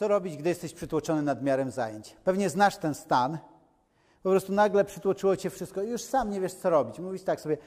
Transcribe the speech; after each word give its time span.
Co 0.00 0.08
robić, 0.08 0.36
gdy 0.36 0.48
jesteś 0.48 0.74
przytłoczony 0.74 1.22
nadmiarem 1.22 1.70
zajęć? 1.70 2.16
Pewnie 2.24 2.50
znasz 2.50 2.76
ten 2.76 2.94
stan. 2.94 3.38
Po 4.22 4.30
prostu 4.30 4.52
nagle 4.52 4.84
przytłoczyło 4.84 5.36
cię 5.36 5.50
wszystko 5.50 5.82
i 5.82 5.88
już 5.88 6.02
sam 6.02 6.30
nie 6.30 6.40
wiesz, 6.40 6.54
co 6.54 6.70
robić. 6.70 6.98
Mówisz 6.98 7.22
tak 7.22 7.40
sobie, 7.40 7.58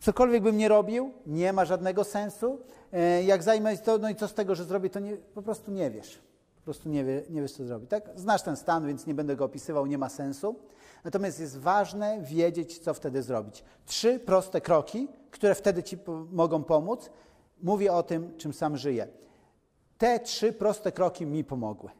cokolwiek 0.00 0.42
bym 0.42 0.56
nie 0.56 0.68
robił, 0.68 1.12
nie 1.26 1.52
ma 1.52 1.64
żadnego 1.64 2.04
sensu. 2.04 2.58
E, 2.92 3.22
jak 3.22 3.42
zajmę 3.42 3.78
to, 3.78 3.98
no 3.98 4.10
i 4.10 4.14
co 4.14 4.28
z 4.28 4.34
tego, 4.34 4.54
że 4.54 4.64
zrobię, 4.64 4.90
to 4.90 5.00
nie, 5.00 5.16
po 5.16 5.42
prostu 5.42 5.70
nie 5.70 5.90
wiesz. 5.90 6.18
Po 6.56 6.62
prostu 6.64 6.88
nie, 6.88 7.04
wie, 7.04 7.22
nie 7.30 7.42
wiesz, 7.42 7.52
co 7.52 7.64
zrobić. 7.64 7.90
Tak? 7.90 8.10
Znasz 8.16 8.42
ten 8.42 8.56
stan, 8.56 8.86
więc 8.86 9.06
nie 9.06 9.14
będę 9.14 9.36
go 9.36 9.44
opisywał, 9.44 9.86
nie 9.86 9.98
ma 9.98 10.08
sensu. 10.08 10.56
Natomiast 11.04 11.40
jest 11.40 11.58
ważne 11.58 12.22
wiedzieć, 12.22 12.78
co 12.78 12.94
wtedy 12.94 13.22
zrobić. 13.22 13.64
Trzy 13.86 14.18
proste 14.18 14.60
kroki, 14.60 15.08
które 15.30 15.54
wtedy 15.54 15.82
ci 15.82 15.98
mogą 16.32 16.64
pomóc. 16.64 17.10
Mówię 17.62 17.92
o 17.92 18.02
tym, 18.02 18.36
czym 18.36 18.52
sam 18.52 18.76
żyję. 18.76 19.08
Te 19.98 20.20
trzy 20.20 20.52
proste 20.52 20.92
kroki 20.92 21.26
mi 21.26 21.44
pomogły. 21.44 21.90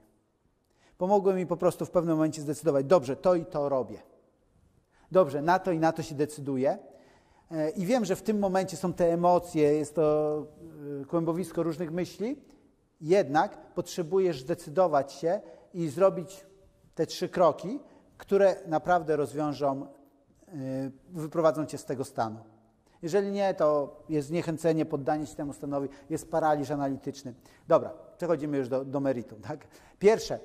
Pomogły 0.98 1.34
mi 1.34 1.46
po 1.46 1.56
prostu 1.56 1.86
w 1.86 1.90
pewnym 1.90 2.16
momencie 2.16 2.42
zdecydować, 2.42 2.86
dobrze, 2.86 3.16
to 3.16 3.34
i 3.34 3.46
to 3.46 3.68
robię. 3.68 4.02
Dobrze, 5.12 5.42
na 5.42 5.58
to 5.58 5.72
i 5.72 5.78
na 5.78 5.92
to 5.92 6.02
się 6.02 6.14
decyduję. 6.14 6.78
E, 7.50 7.70
I 7.70 7.86
wiem, 7.86 8.04
że 8.04 8.16
w 8.16 8.22
tym 8.22 8.38
momencie 8.38 8.76
są 8.76 8.92
te 8.92 9.12
emocje, 9.12 9.74
jest 9.74 9.94
to 9.94 10.46
e, 11.02 11.04
kłębowisko 11.04 11.62
różnych 11.62 11.92
myśli, 11.92 12.42
jednak 13.00 13.74
potrzebujesz 13.74 14.40
zdecydować 14.40 15.12
się 15.12 15.40
i 15.74 15.88
zrobić 15.88 16.46
te 16.94 17.06
trzy 17.06 17.28
kroki, 17.28 17.80
które 18.18 18.56
naprawdę 18.66 19.16
rozwiążą, 19.16 19.82
e, 19.82 19.86
wyprowadzą 21.10 21.66
cię 21.66 21.78
z 21.78 21.84
tego 21.84 22.04
stanu. 22.04 22.53
Jeżeli 23.04 23.30
nie, 23.30 23.54
to 23.54 23.96
jest 24.08 24.28
zniechęcenie, 24.28 24.86
poddanie 24.86 25.26
się 25.26 25.34
temu 25.34 25.52
stanowi, 25.52 25.88
jest 26.10 26.30
paraliż 26.30 26.70
analityczny. 26.70 27.34
Dobra, 27.68 27.94
przechodzimy 28.16 28.56
już 28.56 28.68
do, 28.68 28.84
do 28.84 29.00
meritum. 29.00 29.40
Tak? 29.40 29.66
Pierwsze, 29.98 30.38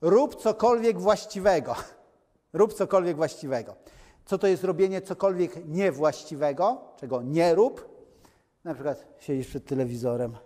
rób 0.00 0.36
cokolwiek 0.36 1.00
właściwego. 1.00 1.74
rób 2.52 2.74
cokolwiek 2.74 3.16
właściwego. 3.16 3.76
Co 4.24 4.38
to 4.38 4.46
jest 4.46 4.64
robienie 4.64 5.00
cokolwiek 5.00 5.68
niewłaściwego, 5.68 6.80
czego 6.96 7.22
nie 7.22 7.54
rób? 7.54 7.88
Na 8.64 8.74
przykład 8.74 9.06
siedzisz 9.18 9.46
przed 9.46 9.64
telewizorem, 9.64 10.36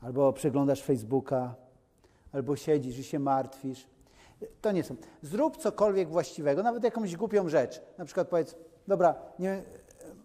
albo 0.00 0.32
przeglądasz 0.32 0.82
Facebooka, 0.82 1.54
albo 2.32 2.56
siedzisz 2.56 2.98
i 2.98 3.04
się 3.04 3.18
martwisz. 3.18 3.86
To 4.60 4.72
nie 4.72 4.82
są. 4.82 4.96
Zrób 5.22 5.56
cokolwiek 5.56 6.08
właściwego, 6.08 6.62
nawet 6.62 6.84
jakąś 6.84 7.16
głupią 7.16 7.48
rzecz. 7.48 7.82
Na 7.98 8.04
przykład 8.04 8.28
powiedz, 8.28 8.56
dobra, 8.88 9.14
nie, 9.38 9.62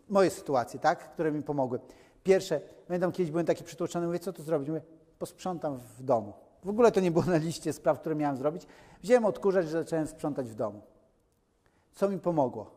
moje 0.09 0.29
sytuacje, 0.29 0.79
tak, 0.79 1.13
które 1.13 1.31
mi 1.31 1.43
pomogły. 1.43 1.79
Pierwsze, 2.23 2.61
pamiętam 2.87 3.11
kiedyś 3.11 3.31
byłem 3.31 3.45
taki 3.45 3.63
przytłoczony, 3.63 4.07
mówię, 4.07 4.19
co 4.19 4.33
tu 4.33 4.43
zrobić? 4.43 4.69
Mówię, 4.69 4.81
posprzątam 5.19 5.77
w 5.77 6.03
domu. 6.03 6.33
W 6.63 6.69
ogóle 6.69 6.91
to 6.91 6.99
nie 6.99 7.11
było 7.11 7.25
na 7.25 7.37
liście 7.37 7.73
spraw, 7.73 7.99
które 7.99 8.15
miałem 8.15 8.37
zrobić. 8.37 8.67
Wziąłem 9.01 9.25
odkurzać, 9.25 9.65
że 9.65 9.71
zacząłem 9.71 10.07
sprzątać 10.07 10.49
w 10.49 10.55
domu. 10.55 10.81
Co 11.93 12.09
mi 12.09 12.19
pomogło? 12.19 12.71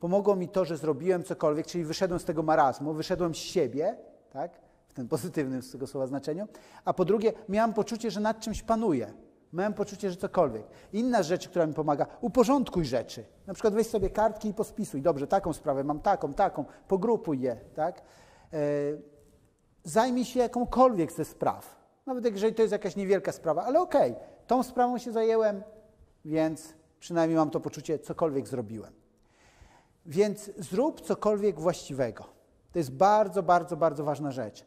Pomogło 0.00 0.36
mi 0.36 0.48
to, 0.48 0.64
że 0.64 0.76
zrobiłem 0.76 1.24
cokolwiek, 1.24 1.66
czyli 1.66 1.84
wyszedłem 1.84 2.20
z 2.20 2.24
tego 2.24 2.42
marazmu, 2.42 2.92
wyszedłem 2.92 3.34
z 3.34 3.38
siebie, 3.38 3.96
tak, 4.30 4.60
w 4.88 4.92
tym 4.92 5.08
pozytywnym 5.08 5.62
z 5.62 5.72
tego 5.72 5.86
słowa 5.86 6.06
znaczeniu, 6.06 6.48
a 6.84 6.92
po 6.92 7.04
drugie 7.04 7.32
miałem 7.48 7.74
poczucie, 7.74 8.10
że 8.10 8.20
nad 8.20 8.40
czymś 8.40 8.62
panuję. 8.62 9.12
Miałem 9.54 9.74
poczucie, 9.74 10.10
że 10.10 10.16
cokolwiek. 10.16 10.66
Inna 10.92 11.22
rzecz, 11.22 11.48
która 11.48 11.66
mi 11.66 11.74
pomaga, 11.74 12.06
uporządkuj 12.20 12.84
rzeczy. 12.84 13.24
Na 13.46 13.54
przykład 13.54 13.74
weź 13.74 13.86
sobie 13.86 14.10
kartki 14.10 14.48
i 14.48 14.54
pospisuj. 14.54 15.02
Dobrze, 15.02 15.26
taką 15.26 15.52
sprawę 15.52 15.84
mam, 15.84 16.00
taką, 16.00 16.34
taką, 16.34 16.64
pogrupuj 16.88 17.40
je, 17.40 17.56
tak? 17.74 18.02
E, 18.52 18.58
zajmij 19.84 20.24
się 20.24 20.40
jakąkolwiek 20.40 21.12
ze 21.12 21.24
spraw. 21.24 21.76
Nawet 22.06 22.24
jeżeli 22.24 22.54
to 22.54 22.62
jest 22.62 22.72
jakaś 22.72 22.96
niewielka 22.96 23.32
sprawa, 23.32 23.64
ale 23.64 23.80
okej, 23.80 24.12
okay, 24.12 24.24
tą 24.46 24.62
sprawą 24.62 24.98
się 24.98 25.12
zajęłem, 25.12 25.62
więc 26.24 26.74
przynajmniej 27.00 27.38
mam 27.38 27.50
to 27.50 27.60
poczucie, 27.60 27.98
cokolwiek 27.98 28.48
zrobiłem. 28.48 28.92
Więc 30.06 30.50
zrób 30.58 31.00
cokolwiek 31.00 31.60
właściwego. 31.60 32.24
To 32.72 32.78
jest 32.78 32.92
bardzo, 32.92 33.42
bardzo, 33.42 33.76
bardzo 33.76 34.04
ważna 34.04 34.30
rzecz. 34.30 34.64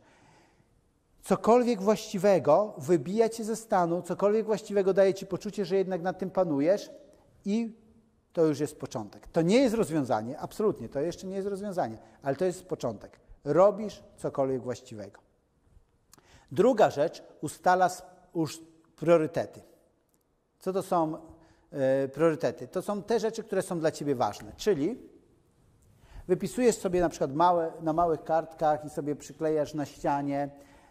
Cokolwiek 1.21 1.81
właściwego 1.81 2.73
wybija 2.77 3.29
cię 3.29 3.43
ze 3.43 3.55
stanu, 3.55 4.01
cokolwiek 4.01 4.45
właściwego 4.45 4.93
daje 4.93 5.13
ci 5.13 5.25
poczucie, 5.25 5.65
że 5.65 5.75
jednak 5.75 6.01
nad 6.01 6.19
tym 6.19 6.29
panujesz 6.29 6.91
i 7.45 7.75
to 8.33 8.45
już 8.45 8.59
jest 8.59 8.79
początek. 8.79 9.27
To 9.27 9.41
nie 9.41 9.57
jest 9.57 9.75
rozwiązanie, 9.75 10.39
absolutnie, 10.39 10.89
to 10.89 10.99
jeszcze 10.99 11.27
nie 11.27 11.35
jest 11.35 11.47
rozwiązanie, 11.47 11.97
ale 12.21 12.35
to 12.35 12.45
jest 12.45 12.65
początek. 12.65 13.19
Robisz 13.43 14.03
cokolwiek 14.17 14.61
właściwego. 14.61 15.21
Druga 16.51 16.89
rzecz, 16.89 17.23
ustala 17.41 17.89
już 18.35 18.61
priorytety. 18.95 19.61
Co 20.59 20.73
to 20.73 20.83
są 20.83 21.17
e, 21.71 22.07
priorytety? 22.07 22.67
To 22.67 22.81
są 22.81 23.03
te 23.03 23.19
rzeczy, 23.19 23.43
które 23.43 23.61
są 23.61 23.79
dla 23.79 23.91
ciebie 23.91 24.15
ważne, 24.15 24.51
czyli 24.57 24.97
wypisujesz 26.27 26.77
sobie 26.77 27.01
na 27.01 27.09
przykład 27.09 27.33
małe, 27.33 27.71
na 27.81 27.93
małych 27.93 28.23
kartkach 28.23 28.85
i 28.85 28.89
sobie 28.89 29.15
przyklejasz 29.15 29.73
na 29.73 29.85
ścianie 29.85 30.49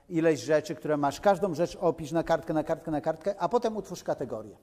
ileś 0.09 0.41
rzeczy, 0.41 0.75
które 0.75 0.97
masz. 0.97 1.21
Każdą 1.21 1.55
rzecz 1.55 1.77
opisz 1.81 2.13
na 2.13 2.23
kartkę, 2.23 2.55
na 2.55 2.65
kartkę, 2.65 2.91
na 2.91 3.01
kartkę, 3.01 3.35
a 3.39 3.49
potem 3.49 3.77
utwórz 3.77 4.03
kategorię. 4.03 4.57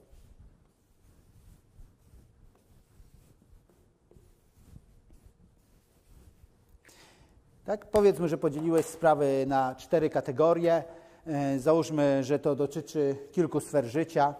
Tak? 7.65 7.85
Powiedzmy, 7.85 8.29
że 8.29 8.37
podzieliłeś 8.37 8.85
sprawy 8.85 9.45
na 9.47 9.75
cztery 9.75 10.09
kategorie. 10.09 10.83
E, 11.27 11.59
załóżmy, 11.59 12.23
że 12.23 12.39
to 12.39 12.55
dotyczy 12.55 13.15
kilku 13.31 13.59
sfer 13.59 13.85
życia. 13.85 14.35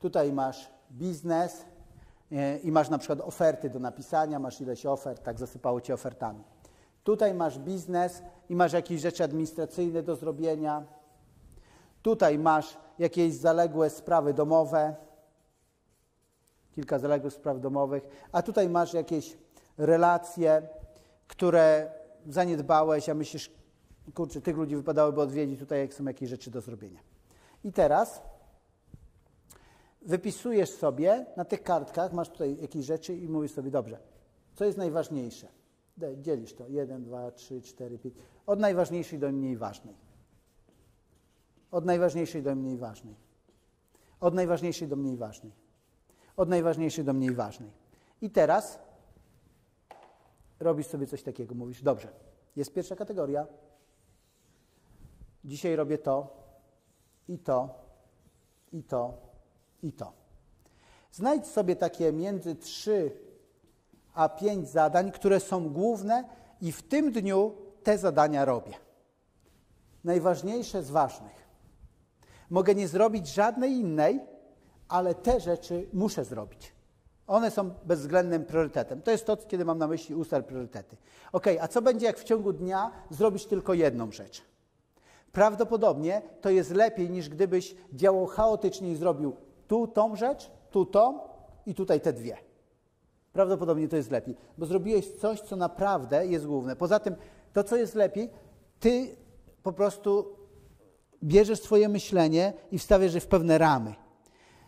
Tutaj 0.00 0.32
masz 0.32 0.70
biznes 0.92 1.64
e, 2.32 2.58
i 2.58 2.72
masz 2.72 2.88
na 2.88 2.98
przykład 2.98 3.20
oferty 3.20 3.70
do 3.70 3.78
napisania, 3.78 4.38
masz 4.38 4.60
ileś 4.60 4.86
ofert, 4.86 5.22
tak 5.22 5.38
zasypało 5.38 5.80
cię 5.80 5.94
ofertami. 5.94 6.44
Tutaj 7.06 7.34
masz 7.34 7.58
biznes 7.58 8.22
i 8.48 8.56
masz 8.56 8.72
jakieś 8.72 9.00
rzeczy 9.00 9.24
administracyjne 9.24 10.02
do 10.02 10.16
zrobienia. 10.16 10.84
Tutaj 12.02 12.38
masz 12.38 12.78
jakieś 12.98 13.34
zaległe 13.34 13.90
sprawy 13.90 14.34
domowe, 14.34 14.94
kilka 16.74 16.98
zaległych 16.98 17.32
spraw 17.32 17.60
domowych, 17.60 18.28
a 18.32 18.42
tutaj 18.42 18.68
masz 18.68 18.94
jakieś 18.94 19.36
relacje, 19.78 20.68
które 21.28 21.90
zaniedbałeś, 22.28 23.08
a 23.08 23.14
myślisz, 23.14 23.50
kurczę, 24.14 24.40
tych 24.40 24.56
ludzi 24.56 24.76
wypadałoby 24.76 25.20
odwiedzić, 25.20 25.58
tutaj 25.58 25.80
jak 25.80 25.94
są 25.94 26.04
jakieś 26.04 26.28
rzeczy 26.28 26.50
do 26.50 26.60
zrobienia. 26.60 27.00
I 27.64 27.72
teraz 27.72 28.22
wypisujesz 30.02 30.70
sobie 30.70 31.26
na 31.36 31.44
tych 31.44 31.62
kartkach, 31.62 32.12
masz 32.12 32.28
tutaj 32.28 32.56
jakieś 32.60 32.84
rzeczy 32.84 33.14
i 33.14 33.28
mówisz 33.28 33.52
sobie, 33.52 33.70
dobrze, 33.70 33.98
co 34.54 34.64
jest 34.64 34.78
najważniejsze? 34.78 35.48
Dzielisz 35.96 36.54
to. 36.54 36.68
1, 36.68 37.04
2, 37.04 37.30
3, 37.30 37.62
4, 37.62 37.98
5. 37.98 38.14
Od 38.46 38.60
najważniejszej 38.60 39.18
do 39.18 39.32
mniej 39.32 39.56
ważnej. 39.56 39.94
Od 41.70 41.84
najważniejszej 41.84 42.42
do 42.42 42.54
mniej 42.54 42.76
ważnej. 42.76 43.14
Od 44.20 44.34
najważniejszej 44.34 44.88
do 44.88 44.96
mniej 44.96 45.16
ważnej. 45.16 45.52
Od 46.36 46.48
najważniejszej 46.48 47.04
do 47.04 47.12
mniej 47.12 47.34
ważnej. 47.34 47.70
I 48.22 48.30
teraz 48.30 48.78
robisz 50.60 50.86
sobie 50.86 51.06
coś 51.06 51.22
takiego. 51.22 51.54
Mówisz, 51.54 51.82
dobrze, 51.82 52.08
jest 52.56 52.74
pierwsza 52.74 52.96
kategoria. 52.96 53.46
Dzisiaj 55.44 55.76
robię 55.76 55.98
to, 55.98 56.36
i 57.28 57.38
to, 57.38 57.74
i 58.72 58.82
to, 58.82 59.14
i 59.82 59.92
to. 59.92 60.12
Znajdź 61.12 61.46
sobie 61.46 61.76
takie 61.76 62.12
między 62.12 62.54
trzy 62.54 63.10
a 64.16 64.28
pięć 64.28 64.68
zadań, 64.68 65.12
które 65.12 65.40
są 65.40 65.68
główne 65.68 66.24
i 66.60 66.72
w 66.72 66.82
tym 66.82 67.12
dniu 67.12 67.54
te 67.82 67.98
zadania 67.98 68.44
robię. 68.44 68.72
Najważniejsze 70.04 70.82
z 70.82 70.90
ważnych. 70.90 71.46
Mogę 72.50 72.74
nie 72.74 72.88
zrobić 72.88 73.28
żadnej 73.28 73.72
innej, 73.72 74.20
ale 74.88 75.14
te 75.14 75.40
rzeczy 75.40 75.88
muszę 75.92 76.24
zrobić. 76.24 76.72
One 77.26 77.50
są 77.50 77.70
bezwzględnym 77.84 78.44
priorytetem. 78.44 79.02
To 79.02 79.10
jest 79.10 79.26
to, 79.26 79.36
kiedy 79.36 79.64
mam 79.64 79.78
na 79.78 79.86
myśli 79.86 80.14
ustal 80.14 80.44
priorytety. 80.44 80.96
Ok, 81.32 81.46
a 81.60 81.68
co 81.68 81.82
będzie, 81.82 82.06
jak 82.06 82.18
w 82.18 82.24
ciągu 82.24 82.52
dnia 82.52 82.90
zrobisz 83.10 83.46
tylko 83.46 83.74
jedną 83.74 84.12
rzecz? 84.12 84.42
Prawdopodobnie 85.32 86.22
to 86.40 86.50
jest 86.50 86.70
lepiej, 86.70 87.10
niż 87.10 87.28
gdybyś 87.28 87.74
działał 87.92 88.26
chaotycznie 88.26 88.92
i 88.92 88.96
zrobił 88.96 89.36
tu 89.68 89.86
tą 89.86 90.16
rzecz, 90.16 90.50
tu 90.70 90.86
tą 90.86 91.18
i 91.66 91.74
tutaj 91.74 92.00
te 92.00 92.12
dwie 92.12 92.45
prawdopodobnie 93.36 93.88
to 93.88 93.96
jest 93.96 94.10
lepiej, 94.10 94.36
bo 94.58 94.66
zrobiłeś 94.66 95.12
coś, 95.12 95.40
co 95.40 95.56
naprawdę 95.56 96.26
jest 96.26 96.46
główne. 96.46 96.76
Poza 96.76 97.00
tym, 97.00 97.14
to, 97.52 97.64
co 97.64 97.76
jest 97.76 97.94
lepiej, 97.94 98.30
ty 98.80 99.16
po 99.62 99.72
prostu 99.72 100.36
bierzesz 101.24 101.60
swoje 101.60 101.88
myślenie 101.88 102.52
i 102.70 102.78
wstawiasz 102.78 103.14
je 103.14 103.20
w 103.20 103.26
pewne 103.26 103.58
ramy. 103.58 103.94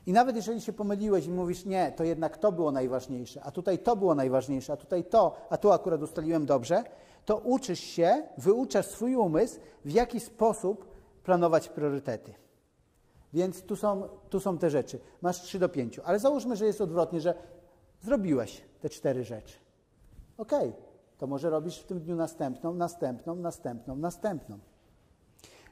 I 0.06 0.12
nawet 0.12 0.36
jeżeli 0.36 0.60
się 0.60 0.72
pomyliłeś 0.72 1.26
i 1.26 1.30
mówisz, 1.30 1.64
nie, 1.64 1.92
to 1.96 2.04
jednak 2.04 2.38
to 2.38 2.52
było 2.52 2.72
najważniejsze, 2.72 3.42
a 3.44 3.50
tutaj 3.50 3.78
to 3.78 3.96
było 3.96 4.14
najważniejsze, 4.14 4.72
a 4.72 4.76
tutaj 4.76 5.04
to, 5.04 5.36
a 5.50 5.56
tu 5.56 5.72
akurat 5.72 6.02
ustaliłem 6.02 6.46
dobrze, 6.46 6.84
to 7.24 7.36
uczysz 7.36 7.80
się, 7.80 8.22
wyuczasz 8.38 8.86
swój 8.86 9.16
umysł, 9.16 9.60
w 9.84 9.90
jaki 9.90 10.20
sposób 10.20 10.88
planować 11.24 11.68
priorytety. 11.68 12.34
Więc 13.32 13.62
tu 13.62 13.76
są, 13.76 14.08
tu 14.30 14.40
są 14.40 14.58
te 14.58 14.70
rzeczy. 14.70 14.98
Masz 15.22 15.42
3 15.42 15.58
do 15.58 15.68
5. 15.68 15.98
Ale 15.98 16.18
załóżmy, 16.18 16.56
że 16.56 16.66
jest 16.66 16.80
odwrotnie, 16.80 17.20
że 17.20 17.34
zrobiłeś 18.00 18.62
te 18.80 18.88
cztery 18.88 19.24
rzeczy. 19.24 19.56
Ok, 20.38 20.52
to 21.18 21.26
może 21.26 21.50
robisz 21.50 21.78
w 21.78 21.86
tym 21.86 22.00
dniu 22.00 22.16
następną, 22.16 22.74
następną, 22.74 23.34
następną, 23.34 23.96
następną. 23.96 24.58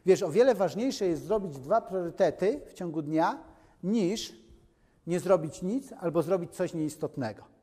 Wiesz, 0.07 0.23
o 0.23 0.31
wiele 0.31 0.55
ważniejsze 0.55 1.07
jest 1.07 1.25
zrobić 1.25 1.59
dwa 1.59 1.81
priorytety 1.81 2.61
w 2.67 2.73
ciągu 2.73 3.03
dnia, 3.03 3.39
niż 3.83 4.35
nie 5.07 5.21
zrobić 5.21 5.63
nic 5.63 5.93
albo 5.93 6.23
zrobić 6.23 6.55
coś 6.55 6.75
nieistotnego. 6.75 7.56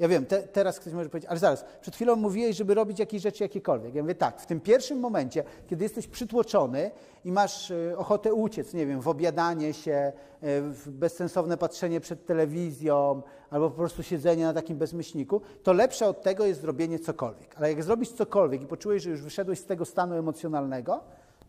Ja 0.00 0.08
wiem, 0.08 0.26
te, 0.26 0.42
teraz 0.42 0.80
ktoś 0.80 0.92
może 0.92 1.08
powiedzieć, 1.10 1.30
ale 1.30 1.38
zaraz, 1.38 1.64
przed 1.80 1.94
chwilą 1.94 2.16
mówiłeś, 2.16 2.56
żeby 2.56 2.74
robić 2.74 2.98
jakieś 2.98 3.22
rzeczy 3.22 3.42
jakiekolwiek. 3.42 3.94
Ja 3.94 4.02
mówię 4.02 4.14
tak, 4.14 4.40
w 4.40 4.46
tym 4.46 4.60
pierwszym 4.60 5.00
momencie, 5.00 5.44
kiedy 5.66 5.84
jesteś 5.84 6.06
przytłoczony 6.06 6.90
i 7.24 7.32
masz 7.32 7.70
y, 7.70 7.94
ochotę 7.96 8.34
uciec, 8.34 8.74
nie 8.74 8.86
wiem, 8.86 9.00
w 9.00 9.08
obiadanie 9.08 9.72
się, 9.72 10.12
y, 10.42 10.60
w 10.62 10.90
bezsensowne 10.90 11.56
patrzenie 11.56 12.00
przed 12.00 12.26
telewizją, 12.26 13.22
albo 13.50 13.70
po 13.70 13.76
prostu 13.76 14.02
siedzenie 14.02 14.44
na 14.44 14.52
takim 14.52 14.78
bezmyślniku, 14.78 15.40
to 15.62 15.72
lepsze 15.72 16.06
od 16.06 16.22
tego 16.22 16.46
jest 16.46 16.60
zrobienie 16.60 16.98
cokolwiek. 16.98 17.54
Ale 17.58 17.72
jak 17.72 17.82
zrobisz 17.82 18.12
cokolwiek 18.12 18.62
i 18.62 18.66
poczujesz, 18.66 19.02
że 19.02 19.10
już 19.10 19.22
wyszedłeś 19.22 19.58
z 19.58 19.64
tego 19.64 19.84
stanu 19.84 20.14
emocjonalnego, 20.14 21.00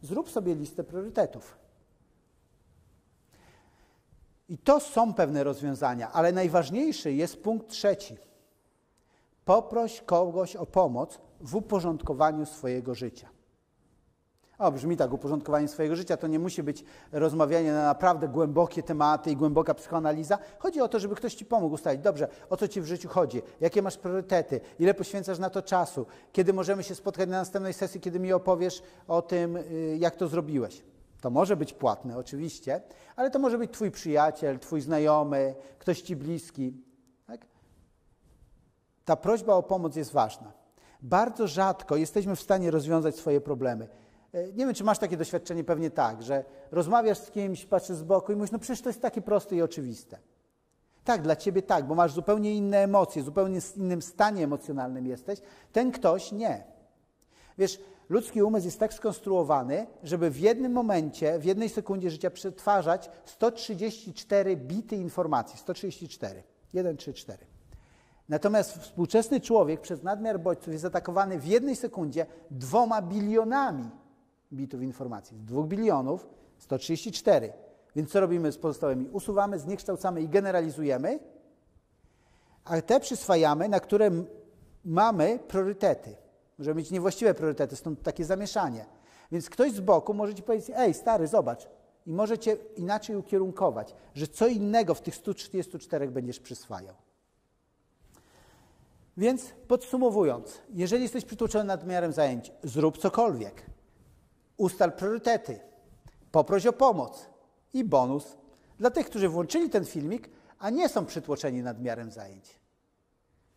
zrób 0.02 0.30
sobie 0.30 0.56
listę 0.56 0.84
priorytetów. 0.84 1.58
I 4.50 4.58
to 4.58 4.80
są 4.80 5.14
pewne 5.14 5.44
rozwiązania, 5.44 6.12
ale 6.12 6.32
najważniejszy 6.32 7.14
jest 7.14 7.44
punkt 7.44 7.68
trzeci– 7.68 8.18
Poproś 9.52 10.02
kogoś 10.02 10.56
o 10.56 10.66
pomoc 10.66 11.20
w 11.42 11.56
uporządkowaniu 11.56 12.46
swojego 12.46 12.96
życia. 12.96 13.30
O, 14.58 14.72
brzmi 14.72 14.98
tak, 14.98 15.14
uporządkowanie 15.14 15.68
swojego 15.68 15.96
życia 15.96 16.18
to 16.18 16.28
nie 16.28 16.40
musi 16.40 16.64
być 16.64 16.84
rozmawianie 17.12 17.74
na 17.74 17.84
naprawdę 17.84 18.28
głębokie 18.28 18.84
tematy 18.84 19.32
i 19.32 19.36
głęboka 19.36 19.74
psychoanaliza. 19.74 20.38
Chodzi 20.60 20.82
o 20.82 20.88
to, 20.88 21.00
żeby 21.00 21.16
ktoś 21.16 21.34
ci 21.34 21.46
pomógł 21.46 21.76
ustalić, 21.76 22.02
dobrze, 22.02 22.28
o 22.50 22.58
co 22.58 22.68
ci 22.68 22.82
w 22.82 22.86
życiu 22.86 23.10
chodzi, 23.10 23.42
jakie 23.62 23.82
masz 23.82 23.98
priorytety, 23.98 24.62
ile 24.80 24.94
poświęcasz 24.94 25.40
na 25.40 25.50
to 25.50 25.62
czasu, 25.62 26.06
kiedy 26.32 26.54
możemy 26.54 26.84
się 26.84 26.96
spotkać 26.96 27.30
na 27.30 27.38
następnej 27.38 27.74
sesji, 27.74 28.02
kiedy 28.02 28.20
mi 28.20 28.34
opowiesz 28.34 28.84
o 29.08 29.22
tym, 29.22 29.58
y, 29.58 29.98
jak 30.00 30.16
to 30.16 30.28
zrobiłeś. 30.28 30.84
To 31.22 31.30
może 31.30 31.58
być 31.58 31.74
płatne, 31.74 32.18
oczywiście, 32.18 32.82
ale 33.16 33.32
to 33.32 33.40
może 33.40 33.58
być 33.58 33.72
twój 33.72 33.92
przyjaciel, 33.92 34.60
twój 34.60 34.82
znajomy, 34.82 35.56
ktoś 35.80 36.02
ci 36.02 36.16
bliski 36.16 36.91
ta 39.12 39.16
prośba 39.16 39.54
o 39.54 39.64
pomoc 39.64 39.96
jest 39.96 40.12
ważna. 40.12 40.54
Bardzo 41.02 41.48
rzadko 41.48 41.96
jesteśmy 41.96 42.36
w 42.36 42.42
stanie 42.42 42.72
rozwiązać 42.72 43.16
swoje 43.16 43.42
problemy. 43.42 43.88
E, 44.34 44.48
nie 44.48 44.66
wiem, 44.66 44.74
czy 44.74 44.84
masz 44.84 45.00
takie 45.00 45.18
doświadczenie, 45.18 45.64
pewnie 45.64 45.90
tak, 45.90 46.24
że 46.24 46.46
rozmawiasz 46.72 47.18
z 47.18 47.32
kimś, 47.32 47.66
patrzysz 47.66 47.96
z 47.98 48.04
boku 48.04 48.32
i 48.32 48.36
mówisz, 48.36 48.52
no 48.52 48.60
przecież 48.60 48.82
to 48.82 48.90
jest 48.90 49.02
takie 49.02 49.22
proste 49.22 49.56
i 49.56 49.62
oczywiste. 49.62 50.18
Tak, 51.04 51.22
dla 51.22 51.36
ciebie 51.36 51.62
tak, 51.62 51.88
bo 51.88 51.96
masz 51.96 52.14
zupełnie 52.14 52.56
inne 52.56 52.78
emocje, 52.78 53.24
zupełnie 53.24 53.62
w 53.62 53.78
innym 53.78 54.02
stanie 54.02 54.44
emocjonalnym 54.44 55.06
jesteś. 55.06 55.40
Ten 55.72 55.92
ktoś 55.92 56.32
nie. 56.32 56.64
Wiesz, 57.58 57.80
ludzki 58.10 58.44
umysł 58.44 58.66
jest 58.66 58.80
tak 58.80 58.94
skonstruowany, 58.94 59.88
żeby 60.04 60.30
w 60.30 60.40
jednym 60.40 60.72
momencie, 60.72 61.40
w 61.40 61.46
jednej 61.46 61.70
sekundzie 61.70 62.10
życia 62.12 62.30
przetwarzać 62.30 63.10
134 63.26 64.58
bity 64.58 64.96
informacji. 64.96 65.60
134. 65.60 66.44
1, 66.74 66.98
3, 66.98 67.14
4. 67.14 67.52
Natomiast 68.32 68.78
współczesny 68.78 69.42
człowiek 69.42 69.82
przez 69.82 70.04
nadmiar 70.04 70.40
bodźców 70.40 70.74
jest 70.74 70.86
atakowany 70.86 71.40
w 71.40 71.46
jednej 71.46 71.76
sekundzie 71.76 72.26
dwoma 72.52 73.02
bilionami 73.02 73.90
bitów 74.54 74.82
informacji. 74.82 75.38
Z 75.38 75.44
dwóch 75.44 75.68
bilionów 75.68 76.30
134. 76.58 77.54
Więc 77.96 78.12
co 78.12 78.20
robimy 78.20 78.52
z 78.52 78.58
pozostałymi? 78.58 79.10
Usuwamy, 79.10 79.60
zniekształcamy 79.60 80.22
i 80.22 80.30
generalizujemy, 80.30 81.20
a 82.64 82.82
te 82.82 83.00
przyswajamy, 83.00 83.70
na 83.70 83.80
które 83.80 84.10
mamy 84.86 85.40
priorytety. 85.48 86.16
Możemy 86.58 86.78
mieć 86.78 86.92
niewłaściwe 86.92 87.34
priorytety, 87.34 87.76
stąd 87.76 88.04
takie 88.04 88.26
zamieszanie. 88.26 88.86
Więc 89.32 89.50
ktoś 89.50 89.72
z 89.72 89.80
boku 89.80 90.14
może 90.14 90.36
ci 90.36 90.44
powiedzieć, 90.44 90.72
ej 90.76 90.94
stary, 90.94 91.28
zobacz, 91.28 91.68
i 92.08 92.12
może 92.12 92.38
cię 92.38 92.58
inaczej 92.76 93.16
ukierunkować, 93.16 93.96
że 94.14 94.28
co 94.28 94.48
innego 94.48 94.94
w 94.94 95.02
tych 95.02 95.16
134 95.16 96.08
będziesz 96.08 96.40
przyswajał. 96.40 96.96
Więc 99.22 99.54
podsumowując, 99.68 100.62
jeżeli 100.74 101.04
jesteś 101.04 101.26
przytłoczony 101.26 101.64
nadmiarem 101.64 102.14
zajęć, 102.14 102.52
zrób 102.64 102.98
cokolwiek. 102.98 103.66
Ustal 104.58 104.92
priorytety, 104.92 105.60
poproś 106.32 106.66
o 106.66 106.74
pomoc 106.74 107.26
i 107.74 107.84
bonus 107.84 108.38
dla 108.78 108.92
tych, 108.92 109.06
którzy 109.06 109.30
włączyli 109.30 109.70
ten 109.70 109.86
filmik, 109.86 110.30
a 110.60 110.70
nie 110.70 110.90
są 110.90 111.06
przytłoczeni 111.06 111.62
nadmiarem 111.64 112.12
zajęć. 112.12 112.60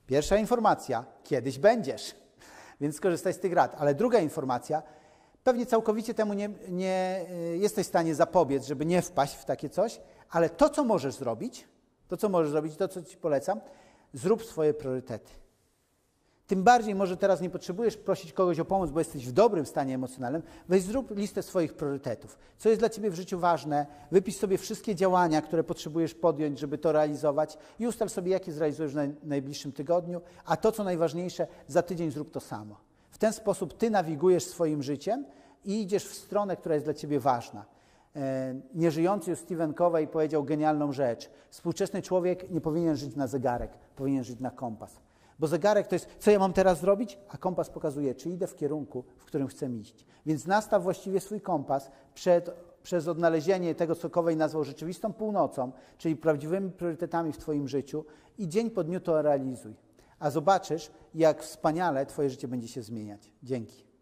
Pierwsza 0.06 0.37
informacja, 0.37 1.05
kiedyś 1.22 1.58
będziesz, 1.58 2.14
więc 2.81 2.96
skorzystaj 2.96 3.34
z 3.34 3.38
tych 3.38 3.52
rad. 3.52 3.76
Ale 3.78 3.94
druga 3.94 4.19
informacja, 4.19 4.82
pewnie 5.44 5.67
całkowicie 5.67 6.14
temu 6.14 6.34
nie, 6.34 6.50
nie 6.69 7.26
y, 7.52 7.58
jesteś 7.58 7.87
w 7.87 7.88
stanie 7.88 8.14
zapobiec, 8.14 8.67
żeby 8.67 8.87
nie 8.87 9.02
wpaść 9.02 9.34
w 9.34 9.44
takie 9.44 9.69
coś, 9.69 10.00
ale 10.31 10.50
to, 10.50 10.69
co 10.69 10.84
możesz 10.84 11.14
zrobić, 11.14 11.69
to, 12.08 12.17
co 12.17 12.28
możesz 12.28 12.50
zrobić, 12.50 12.76
to, 12.76 12.88
co 12.88 13.02
Ci 13.02 13.17
polecam, 13.17 13.60
zrób 14.12 14.44
swoje 14.44 14.75
priorytety. 14.75 15.44
Tym 16.46 16.62
bardziej 16.62 16.94
może 16.94 17.17
teraz 17.17 17.41
nie 17.41 17.50
potrzebujesz 17.50 17.96
prosić 17.96 18.32
kogoś 18.32 18.61
o 18.61 18.64
pomoc, 18.64 18.91
bo 18.91 18.99
jesteś 18.99 19.26
w 19.26 19.32
dobrym 19.32 19.67
stanie 19.67 19.94
emocjonalnym. 19.94 20.43
Weź 20.69 20.82
zrób 20.82 21.17
listę 21.17 21.43
swoich 21.43 21.75
priorytetów. 21.75 22.38
Co 22.58 22.69
jest 22.69 22.81
dla 22.81 22.88
Ciebie 22.88 23.11
w 23.11 23.14
życiu 23.14 23.38
ważne, 23.38 23.87
wypisz 24.11 24.37
sobie 24.37 24.58
wszystkie 24.58 24.94
działania, 24.94 25.43
które 25.43 25.64
potrzebujesz 25.64 26.14
podjąć, 26.14 26.58
żeby 26.58 26.79
to 26.79 26.93
realizować 26.93 27.58
i 27.79 27.87
ustal 27.87 28.11
sobie, 28.11 28.32
jakie 28.32 28.52
zrealizujesz 28.52 28.93
w 28.94 29.26
najbliższym 29.26 29.73
tygodniu, 29.73 30.20
a 30.44 30.56
to, 30.56 30.73
co 30.73 30.85
najważniejsze, 30.85 31.46
za 31.69 31.82
tydzień 31.82 32.11
zrób 32.11 32.31
to 32.31 32.41
samo. 32.41 32.76
W 33.11 33.19
ten 33.19 33.32
sposób 33.32 33.79
Ty 33.79 33.91
nawigujesz 33.91 34.44
swoim 34.44 34.82
życiem 34.82 35.25
i 35.64 35.82
idziesz 35.82 36.06
w 36.06 36.14
stronę, 36.14 36.56
która 36.56 36.75
jest 36.75 36.87
dla 36.87 36.94
Ciebie 36.94 37.20
ważna. 37.20 37.64
E, 38.17 38.55
nieżyjący 38.75 39.31
już 39.31 39.38
Stephen 39.38 39.75
Covey 39.75 40.06
powiedział 40.06 40.44
genialną 40.44 40.93
rzecz. 40.93 41.31
Współczesny 41.50 42.02
człowiek 42.02 42.50
nie 42.50 42.61
powinien 42.61 42.96
żyć 42.96 43.17
na 43.17 43.26
zegarek, 43.26 43.70
powinien 43.96 44.25
żyć 44.25 44.41
na 44.41 44.50
kompas. 44.50 44.96
Bo 45.38 45.46
zegarek 45.46 45.86
to 45.86 45.94
jest, 45.94 46.08
co 46.19 46.31
ja 46.31 46.38
mam 46.38 46.52
teraz 46.52 46.81
zrobić? 46.81 47.19
A 47.28 47.36
kompas 47.36 47.70
pokazuje, 47.70 48.14
czy 48.14 48.31
idę 48.31 48.46
w 48.46 48.56
kierunku, 48.56 49.04
w 49.16 49.25
którym 49.25 49.48
chcę 49.48 49.70
iść. 49.70 50.06
Więc 50.26 50.46
nastaw 50.46 50.82
właściwie 50.82 51.20
swój 51.20 51.41
kompas 51.41 51.91
przed, 52.14 52.50
przez 52.82 53.08
odnalezienie 53.08 53.74
tego, 53.74 53.94
co 53.94 54.10
Kowej 54.10 54.36
nazwał 54.36 54.64
rzeczywistą 54.64 55.12
północą, 55.12 55.72
czyli 55.98 56.17
prawdziwymi 56.17 56.70
priorytetami 56.70 57.32
w 57.32 57.38
Twoim 57.38 57.69
życiu 57.69 58.05
i 58.38 58.48
dzień 58.48 58.70
po 58.70 58.84
dniu 58.84 59.00
to 59.00 59.22
realizuj. 59.22 59.74
A 60.19 60.31
zobaczysz, 60.31 60.91
jak 61.14 61.43
wspaniale 61.43 62.06
Twoje 62.06 62.31
życie 62.31 62.48
będzie 62.48 62.69
się 62.69 62.82
zmieniać. 62.82 63.32
Dzięki. 63.43 63.94